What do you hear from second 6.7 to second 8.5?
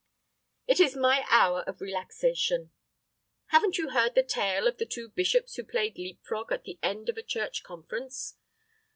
end of a church conference.